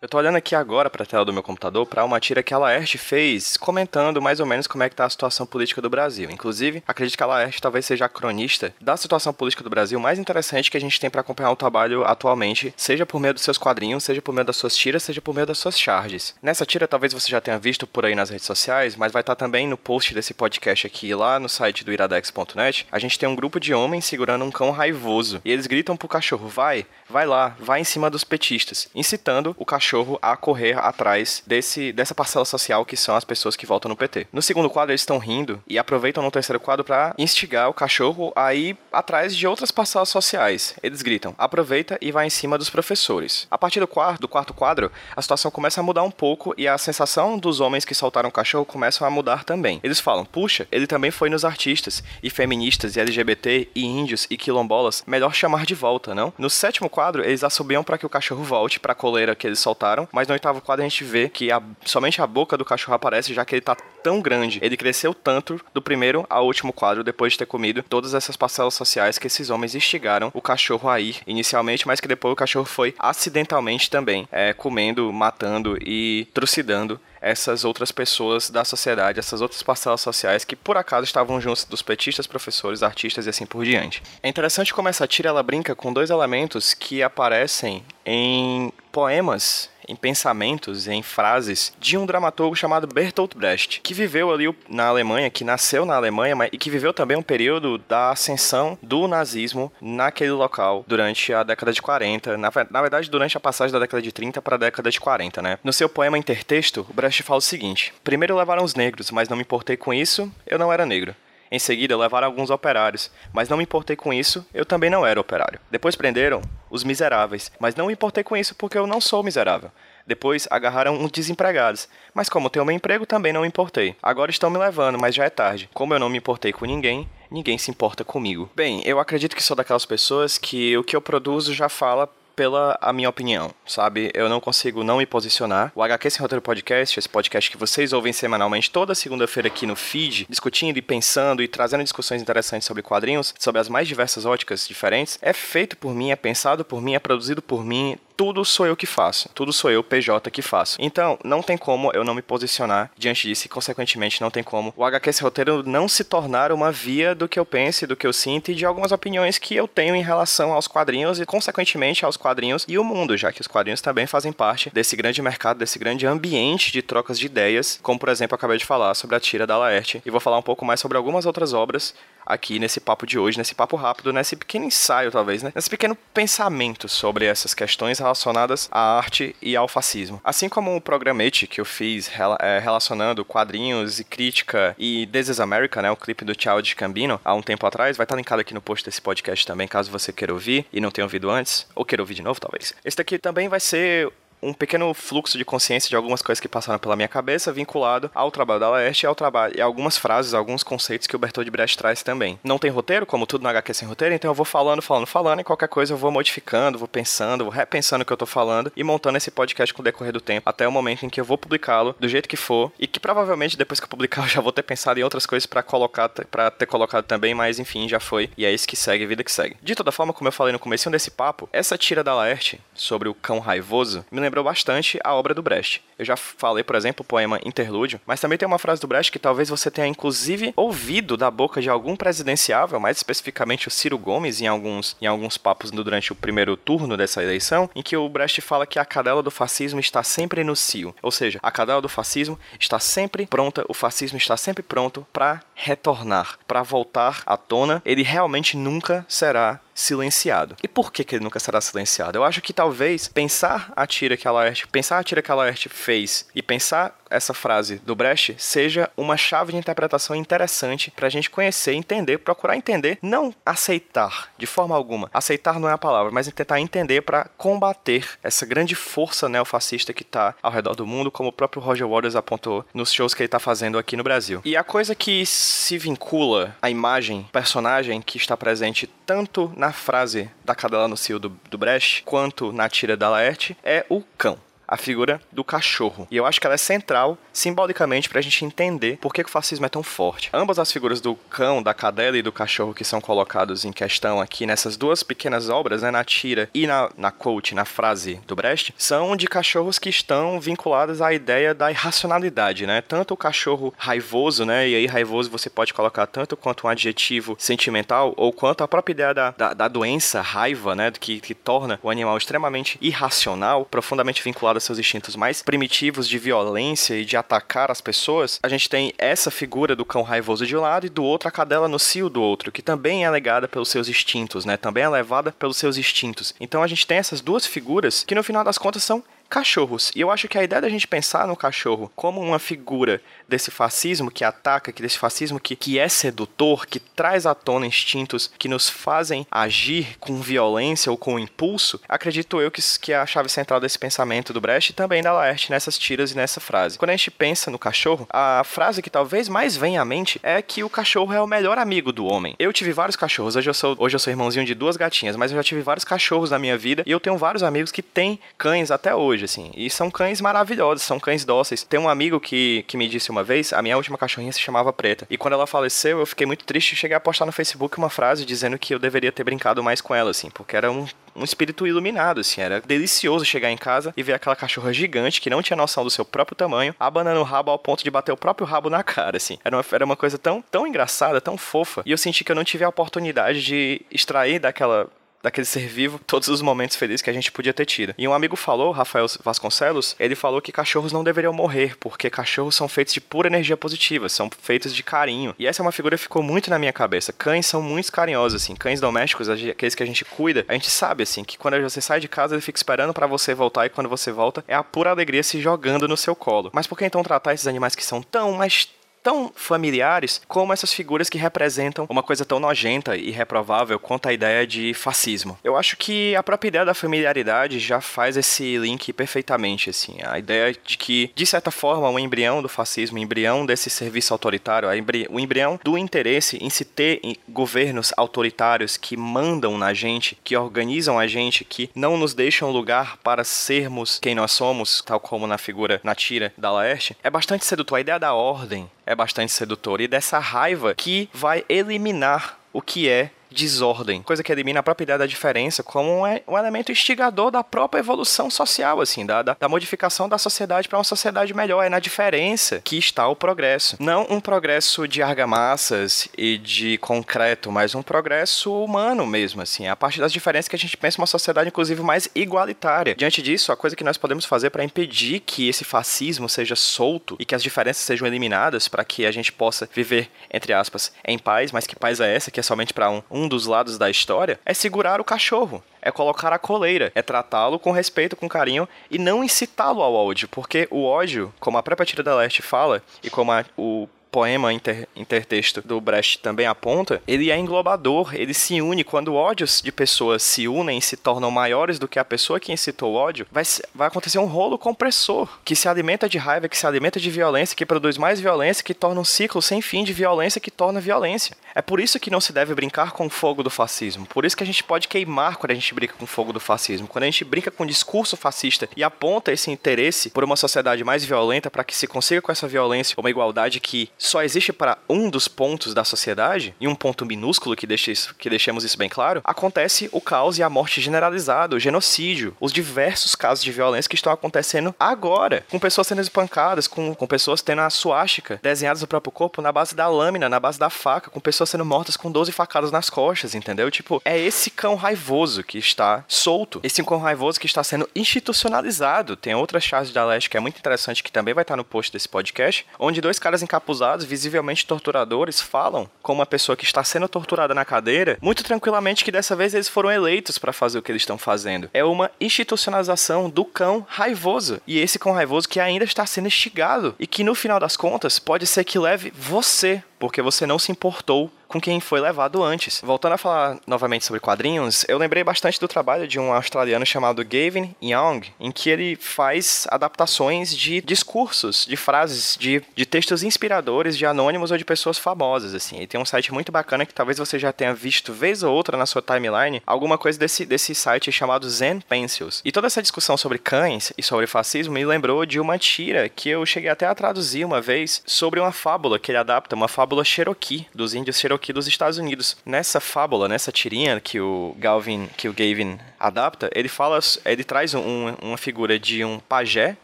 [0.00, 2.58] Eu tô olhando aqui agora pra tela do meu computador para uma tira que a
[2.58, 6.30] Laerte fez comentando mais ou menos como é que tá a situação política do Brasil.
[6.30, 10.16] Inclusive, acredito que a Laerte talvez seja a cronista da situação política do Brasil mais
[10.16, 13.58] interessante que a gente tem para acompanhar o trabalho atualmente, seja por meio dos seus
[13.58, 16.32] quadrinhos, seja por meio das suas tiras, seja por meio das suas charges.
[16.40, 19.34] Nessa tira talvez você já tenha visto por aí nas redes sociais, mas vai estar
[19.34, 22.86] tá também no post desse podcast aqui lá no site do iradex.net.
[22.92, 26.06] A gente tem um grupo de homens segurando um cão raivoso e eles gritam pro
[26.06, 30.78] cachorro: "Vai, vai lá, vai em cima dos petistas", incitando o cachorro cachorro a correr
[30.78, 34.26] atrás desse, dessa parcela social que são as pessoas que votam no PT.
[34.30, 38.30] No segundo quadro, eles estão rindo e aproveitam no terceiro quadro para instigar o cachorro
[38.36, 40.74] a ir atrás de outras parcelas sociais.
[40.82, 43.46] Eles gritam: aproveita e vai em cima dos professores.
[43.50, 46.68] A partir do quarto, do quarto quadro, a situação começa a mudar um pouco e
[46.68, 49.80] a sensação dos homens que soltaram o cachorro começam a mudar também.
[49.82, 54.36] Eles falam: puxa, ele também foi nos artistas e feministas e LGBT e índios e
[54.36, 56.30] quilombolas, melhor chamar de volta, não?
[56.36, 59.58] No sétimo quadro, eles assobiam para que o cachorro volte para a coleira que eles
[59.58, 62.64] soltaram soltaram, mas no oitavo quadro a gente vê que a, somente a boca do
[62.64, 66.72] cachorro aparece, já que ele tá tão grande, ele cresceu tanto do primeiro ao último
[66.72, 70.88] quadro depois de ter comido todas essas parcelas sociais que esses homens instigaram o cachorro
[70.88, 76.26] a ir inicialmente, mas que depois o cachorro foi acidentalmente também é, comendo, matando e
[76.34, 81.64] trucidando essas outras pessoas da sociedade, essas outras parcelas sociais que por acaso estavam juntos
[81.64, 84.02] dos petistas, professores, artistas e assim por diante.
[84.22, 89.96] É interessante como essa tira ela brinca com dois elementos que aparecem em poemas em
[89.96, 95.44] pensamentos, em frases de um dramaturgo chamado Bertolt Brecht, que viveu ali na Alemanha, que
[95.44, 100.32] nasceu na Alemanha mas, e que viveu também um período da ascensão do nazismo naquele
[100.32, 104.12] local durante a década de 40, na, na verdade durante a passagem da década de
[104.12, 105.58] 30 para a década de 40, né?
[105.64, 109.42] No seu poema Intertexto, Brecht fala o seguinte: Primeiro levaram os negros, mas não me
[109.42, 111.14] importei com isso, eu não era negro.
[111.50, 115.20] Em seguida, levaram alguns operários, mas não me importei com isso, eu também não era
[115.20, 115.60] operário.
[115.70, 119.70] Depois prenderam os miseráveis, mas não me importei com isso porque eu não sou miserável.
[120.06, 123.94] Depois agarraram uns desempregados, mas como tenho meu emprego também não me importei.
[124.02, 125.68] Agora estão me levando, mas já é tarde.
[125.74, 128.50] Como eu não me importei com ninguém, ninguém se importa comigo.
[128.54, 132.78] Bem, eu acredito que sou daquelas pessoas que o que eu produzo já fala pela
[132.80, 134.12] a minha opinião, sabe?
[134.14, 135.72] Eu não consigo não me posicionar.
[135.74, 139.74] O HQ Sem Roteiro Podcast, esse podcast que vocês ouvem semanalmente toda segunda-feira aqui no
[139.74, 144.68] feed, discutindo e pensando e trazendo discussões interessantes sobre quadrinhos, sobre as mais diversas óticas
[144.68, 148.66] diferentes, é feito por mim, é pensado por mim, é produzido por mim, tudo sou
[148.66, 149.30] eu que faço.
[149.32, 150.76] Tudo sou eu, PJ, que faço.
[150.80, 154.74] Então, não tem como eu não me posicionar diante disso e, consequentemente, não tem como
[154.76, 158.04] o HQ esse roteiro não se tornar uma via do que eu pense, do que
[158.04, 162.04] eu sinto e de algumas opiniões que eu tenho em relação aos quadrinhos e, consequentemente,
[162.04, 165.58] aos quadrinhos e o mundo, já que os quadrinhos também fazem parte desse grande mercado,
[165.58, 169.14] desse grande ambiente de trocas de ideias, como, por exemplo, eu acabei de falar sobre
[169.14, 170.02] a tira da Laerte.
[170.04, 171.94] E vou falar um pouco mais sobre algumas outras obras
[172.28, 175.50] aqui nesse papo de hoje, nesse papo rápido, nesse pequeno ensaio, talvez, né?
[175.54, 180.20] Nesse pequeno pensamento sobre essas questões relacionadas à arte e ao fascismo.
[180.22, 185.40] Assim como o programete que eu fiz é, relacionando quadrinhos e crítica e This is
[185.40, 185.90] America, né?
[185.90, 188.84] O clipe do Child Cambino, há um tempo atrás, vai estar linkado aqui no post
[188.84, 192.14] desse podcast também, caso você queira ouvir e não tenha ouvido antes, ou queira ouvir
[192.14, 192.74] de novo, talvez.
[192.84, 194.12] Esse daqui também vai ser
[194.42, 198.30] um pequeno fluxo de consciência de algumas coisas que passaram pela minha cabeça, vinculado ao
[198.30, 201.76] trabalho da Laerte e ao trabalho e algumas frases, alguns conceitos que o Bertold Brecht
[201.76, 202.38] traz também.
[202.42, 205.40] Não tem roteiro, como tudo no HQ sem roteiro, então eu vou falando, falando, falando,
[205.40, 208.72] e qualquer coisa eu vou modificando, vou pensando, vou repensando o que eu tô falando
[208.76, 211.24] e montando esse podcast com o decorrer do tempo, até o momento em que eu
[211.24, 214.40] vou publicá-lo do jeito que for, e que provavelmente depois que eu publicar eu já
[214.40, 218.00] vou ter pensado em outras coisas para colocar, para ter colocado também, mas enfim, já
[218.00, 219.56] foi, e é isso que segue, vida que segue.
[219.62, 223.08] De toda forma, como eu falei no começo desse papo, essa tira da Laerte sobre
[223.08, 225.82] o cão raivoso me lembrou bastante a obra do Brecht.
[225.98, 229.10] Eu já falei, por exemplo, o poema Interlúdio, mas também tem uma frase do Brecht
[229.10, 233.98] que talvez você tenha inclusive ouvido da boca de algum presidenciável, mais especificamente o Ciro
[233.98, 238.08] Gomes, em alguns, em alguns papos durante o primeiro turno dessa eleição, em que o
[238.08, 240.94] Brecht fala que a cadela do fascismo está sempre no cio.
[241.02, 245.40] Ou seja, a cadela do fascismo está sempre pronta, o fascismo está sempre pronto para
[245.60, 247.82] retornar, para voltar à tona.
[247.84, 250.56] Ele realmente nunca será silenciado.
[250.62, 252.16] E por que, que ele nunca será silenciado?
[252.16, 255.34] Eu acho que talvez pensar a tira que a Laerte, pensar a tira que a
[255.34, 261.06] Laerte fez e pensar essa frase do Brecht seja uma chave de interpretação interessante para
[261.06, 265.10] a gente conhecer, entender, procurar entender, não aceitar de forma alguma.
[265.12, 270.02] Aceitar não é a palavra, mas tentar entender para combater essa grande força neofascista que
[270.02, 273.26] está ao redor do mundo, como o próprio Roger Waters apontou nos shows que ele
[273.26, 274.40] está fazendo aqui no Brasil.
[274.44, 280.30] E a coisa que se vincula à imagem, personagem que está presente tanto na frase
[280.44, 284.38] da cadela no cio do, do Brecht, quanto na tira da Laerte, é o cão
[284.68, 286.06] a figura do cachorro.
[286.10, 289.28] E eu acho que ela é central, simbolicamente, para a gente entender por que, o
[289.28, 290.30] fascismo é tão forte.
[290.32, 294.20] Ambas as figuras do cão, da cadela e do cachorro que são colocados em questão
[294.20, 298.36] aqui nessas duas pequenas obras, né, na tira e na, na quote, na frase do
[298.36, 302.82] Brecht, são de cachorros que estão vinculados à ideia da irracionalidade, né?
[302.82, 304.68] Tanto o cachorro raivoso, né?
[304.68, 308.92] E aí raivoso você pode colocar tanto quanto um adjetivo sentimental ou quanto a própria
[308.92, 310.90] ideia da, da, da doença, raiva, né?
[310.98, 316.18] Que, que torna o animal extremamente irracional, profundamente vinculado a seus instintos mais primitivos de
[316.18, 318.38] violência e de atacar as pessoas.
[318.42, 321.32] A gente tem essa figura do cão raivoso de um lado e do outro a
[321.32, 324.56] cadela no cio do outro, que também é legada pelos seus instintos, né?
[324.56, 326.34] Também é levada pelos seus instintos.
[326.38, 329.92] Então a gente tem essas duas figuras que no final das contas são cachorros.
[329.94, 333.50] E eu acho que a ideia da gente pensar no cachorro como uma figura desse
[333.50, 338.30] fascismo que ataca, que desse fascismo que, que é sedutor, que traz à tona instintos
[338.38, 343.06] que nos fazem agir com violência ou com impulso, acredito eu que, que é a
[343.06, 346.78] chave central desse pensamento do Brecht e também da Laerte nessas tiras e nessa frase.
[346.78, 350.40] Quando a gente pensa no cachorro, a frase que talvez mais venha à mente é
[350.40, 352.34] que o cachorro é o melhor amigo do homem.
[352.38, 355.30] Eu tive vários cachorros, hoje eu sou, hoje eu sou irmãozinho de duas gatinhas, mas
[355.30, 358.18] eu já tive vários cachorros na minha vida e eu tenho vários amigos que têm
[358.36, 359.50] cães até hoje, assim.
[359.56, 361.62] E são cães maravilhosos, são cães dóceis.
[361.62, 364.72] Tem um amigo que, que me disse uma vez, a minha última cachorrinha se chamava
[364.72, 365.06] Preta.
[365.10, 367.90] E quando ela faleceu, eu fiquei muito triste e cheguei a postar no Facebook uma
[367.90, 371.24] frase dizendo que eu deveria ter brincado mais com ela, assim, porque era um, um
[371.24, 372.40] espírito iluminado, assim.
[372.40, 375.90] Era delicioso chegar em casa e ver aquela cachorra gigante que não tinha noção do
[375.90, 379.16] seu próprio tamanho, abanando o rabo ao ponto de bater o próprio rabo na cara,
[379.16, 379.38] assim.
[379.44, 381.82] Era uma, era uma coisa tão, tão engraçada, tão fofa.
[381.84, 384.88] E eu senti que eu não tive a oportunidade de extrair daquela
[385.22, 387.94] daquele ser vivo todos os momentos felizes que a gente podia ter tido.
[387.98, 392.54] E um amigo falou, Rafael Vasconcelos, ele falou que cachorros não deveriam morrer, porque cachorros
[392.54, 395.34] são feitos de pura energia positiva, são feitos de carinho.
[395.38, 397.12] E essa é uma figura que ficou muito na minha cabeça.
[397.12, 398.54] Cães são muito carinhosos, assim.
[398.54, 402.00] Cães domésticos, aqueles que a gente cuida, a gente sabe, assim, que quando você sai
[402.00, 404.90] de casa, ele fica esperando para você voltar e quando você volta, é a pura
[404.90, 406.50] alegria se jogando no seu colo.
[406.52, 408.68] Mas por que então tratar esses animais que são tão, mas
[409.08, 414.12] tão familiares como essas figuras que representam uma coisa tão nojenta e reprovável quanto a
[414.12, 415.38] ideia de fascismo.
[415.42, 419.96] Eu acho que a própria ideia da familiaridade já faz esse link perfeitamente, assim.
[420.04, 424.12] A ideia de que, de certa forma, o embrião do fascismo, o embrião desse serviço
[424.12, 424.68] autoritário,
[425.08, 430.98] o embrião do interesse em se ter governos autoritários que mandam na gente, que organizam
[430.98, 435.38] a gente, que não nos deixam lugar para sermos quem nós somos, tal como na
[435.38, 437.78] figura, na tira da Laerte, é bastante sedutor.
[437.78, 442.88] A ideia da ordem, é bastante sedutor e dessa raiva que vai eliminar o que
[442.88, 447.44] é desordem, coisa que elimina a própria ideia da diferença como um, elemento instigador da
[447.44, 451.62] própria evolução social, assim, da, da, da modificação da sociedade para uma sociedade melhor.
[451.64, 453.76] É na diferença que está o progresso.
[453.78, 459.66] Não um progresso de argamassas e de concreto, mas um progresso humano mesmo, assim.
[459.66, 462.94] A partir das diferenças que a gente pensa uma sociedade, inclusive, mais igualitária.
[462.94, 467.16] Diante disso, a coisa que nós podemos fazer para impedir que esse fascismo seja solto
[467.18, 471.18] e que as diferenças sejam eliminadas para que a gente possa viver, entre aspas, em
[471.18, 474.38] paz, mas que paz é essa, que é somente para um dos lados da história,
[474.44, 478.98] é segurar o cachorro, é colocar a coleira, é tratá-lo com respeito, com carinho e
[478.98, 483.08] não incitá-lo ao ódio, porque o ódio, como a própria Tira da Leste fala e
[483.08, 488.60] como a, o poema inter, intertexto do Brecht também aponta, ele é englobador, ele se
[488.60, 488.84] une.
[488.84, 492.52] Quando ódios de pessoas se unem e se tornam maiores do que a pessoa que
[492.52, 493.44] incitou o ódio, vai,
[493.74, 497.56] vai acontecer um rolo compressor, que se alimenta de raiva, que se alimenta de violência,
[497.56, 501.36] que produz mais violência, que torna um ciclo sem fim de violência que torna violência.
[501.54, 504.06] É por isso que não se deve brincar com o fogo do fascismo.
[504.06, 506.40] Por isso que a gente pode queimar quando a gente brinca com o fogo do
[506.40, 506.86] fascismo.
[506.86, 510.84] Quando a gente brinca com o discurso fascista e aponta esse interesse por uma sociedade
[510.84, 514.78] mais violenta para que se consiga com essa violência uma igualdade que só existe para
[514.88, 518.78] um dos pontos da sociedade, e um ponto minúsculo que, deixe isso, que deixemos isso
[518.78, 523.50] bem claro, acontece o caos e a morte generalizada, o genocídio, os diversos casos de
[523.50, 528.38] violência que estão acontecendo agora, com pessoas sendo espancadas, com, com pessoas tendo a suástica
[528.42, 531.64] desenhadas no próprio corpo na base da lâmina, na base da faca, com pessoas sendo
[531.64, 533.70] mortas com 12 facadas nas costas, entendeu?
[533.70, 539.16] Tipo, é esse cão raivoso que está solto, esse cão raivoso que está sendo institucionalizado.
[539.16, 541.92] Tem outra chave da Leste que é muito interessante, que também vai estar no post
[541.92, 547.08] desse podcast, onde dois caras encapuzados visivelmente torturadores falam com uma pessoa que está sendo
[547.08, 550.92] torturada na cadeira, muito tranquilamente que dessa vez eles foram eleitos para fazer o que
[550.92, 551.70] eles estão fazendo.
[551.72, 554.60] É uma institucionalização do cão raivoso.
[554.66, 558.18] E esse cão raivoso que ainda está sendo instigado e que no final das contas
[558.18, 562.80] pode ser que leve você porque você não se importou com quem foi levado antes.
[562.84, 567.24] Voltando a falar novamente sobre quadrinhos, eu lembrei bastante do trabalho de um australiano chamado
[567.24, 573.96] Gavin Young, em que ele faz adaptações de discursos, de frases, de, de textos inspiradores
[573.96, 575.78] de anônimos ou de pessoas famosas, assim.
[575.78, 578.76] Ele tem um site muito bacana que talvez você já tenha visto vez ou outra
[578.76, 582.42] na sua timeline, alguma coisa desse, desse site chamado Zen Pencils.
[582.44, 586.28] E toda essa discussão sobre cães e sobre fascismo me lembrou de uma tira que
[586.28, 589.87] eu cheguei até a traduzir uma vez sobre uma fábula que ele adapta, uma fábula
[590.04, 592.36] Cherokee, dos índios Cherokee dos Estados Unidos.
[592.44, 597.74] Nessa fábula, nessa tirinha que o Galvin, que o Gavin adapta, ele fala, ele traz
[597.74, 599.76] um, uma figura de um pajé,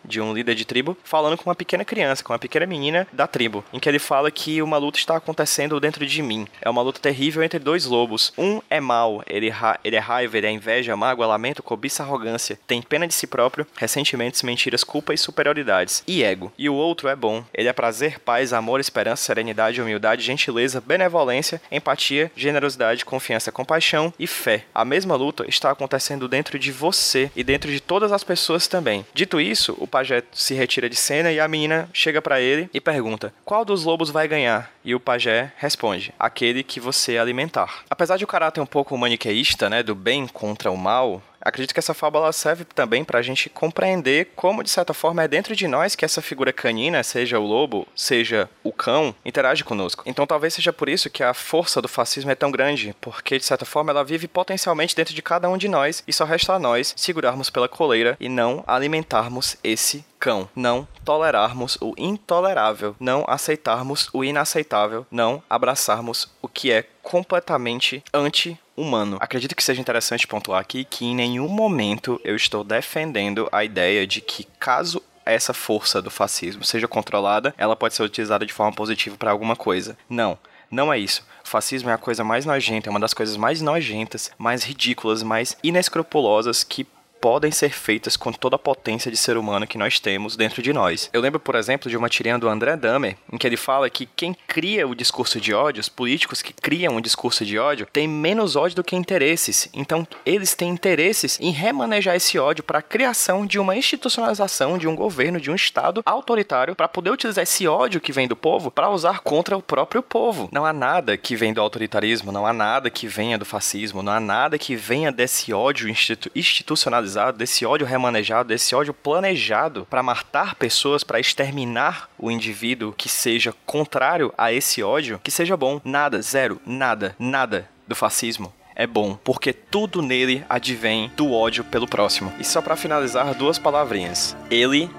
[0.04, 3.26] de um líder de tribo, falando com uma pequena criança, com uma pequena menina da
[3.26, 6.46] tribo, em que ele fala que uma luta está acontecendo dentro de mim.
[6.60, 8.32] É uma luta terrível entre dois lobos.
[8.38, 9.52] Um é mau, ele,
[9.82, 13.66] ele é raiva, ele é inveja, mágoa, lamento, cobiça, arrogância, tem pena de si próprio,
[13.76, 16.52] ressentimentos, mentiras, culpa e superioridades, e ego.
[16.56, 21.60] E o outro é bom, ele é prazer, paz, amor, esperança, serenidade, humildade, gentileza, benevolência,
[21.70, 24.64] empatia, generosidade, confiança, compaixão e fé.
[24.74, 29.06] A mesma luta está acontecendo dentro de você e dentro de todas as pessoas também.
[29.14, 32.80] Dito isso, o pajé se retira de cena e a menina chega para ele e
[32.80, 38.16] pergunta: "Qual dos lobos vai ganhar?" E o pajé responde: "Aquele que você alimentar." Apesar
[38.16, 41.94] de o caráter um pouco maniqueísta, né, do bem contra o mal, acredito que essa
[41.94, 45.94] fábula serve também para a gente compreender como, de certa forma, é dentro de nós
[45.94, 50.02] que essa figura canina, seja o lobo, seja o cão, interage conosco.
[50.06, 53.44] Então talvez seja por isso que a força do fascismo é tão grande, porque, de
[53.44, 56.58] certa forma, ela vive potencialmente dentro de cada um de nós e só resta a
[56.58, 64.08] nós segurarmos pela coleira e não alimentarmos esse cão, não tolerarmos o intolerável, não aceitarmos
[64.10, 69.18] o inaceitável, não abraçarmos o que é completamente anti humano.
[69.20, 74.06] Acredito que seja interessante pontuar aqui que em nenhum momento eu estou defendendo a ideia
[74.06, 78.72] de que caso essa força do fascismo seja controlada, ela pode ser utilizada de forma
[78.72, 79.94] positiva para alguma coisa.
[80.08, 80.38] Não.
[80.70, 81.22] Não é isso.
[81.44, 85.22] O fascismo é a coisa mais nojenta, é uma das coisas mais nojentas, mais ridículas,
[85.22, 86.86] mais inescrupulosas que
[87.24, 90.74] podem ser feitas com toda a potência de ser humano que nós temos dentro de
[90.74, 91.08] nós.
[91.10, 94.04] Eu lembro, por exemplo, de uma tirinha do André Dahmer, em que ele fala que
[94.04, 98.06] quem cria o discurso de ódio, os políticos que criam o discurso de ódio, têm
[98.06, 99.70] menos ódio do que interesses.
[99.72, 104.86] Então, eles têm interesses em remanejar esse ódio para a criação de uma institucionalização, de
[104.86, 108.70] um governo, de um Estado autoritário, para poder utilizar esse ódio que vem do povo
[108.70, 110.50] para usar contra o próprio povo.
[110.52, 114.12] Não há nada que vem do autoritarismo, não há nada que venha do fascismo, não
[114.12, 120.02] há nada que venha desse ódio institu institucionalizado desse ódio remanejado, desse ódio planejado para
[120.02, 125.80] matar pessoas, para exterminar o indivíduo que seja contrário a esse ódio, que seja bom.
[125.84, 131.86] Nada, zero, nada, nada do fascismo é bom, porque tudo nele advém do ódio pelo
[131.86, 132.32] próximo.
[132.38, 134.36] E só para finalizar, duas palavrinhas.
[134.50, 134.90] Ele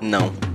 [0.00, 0.53] não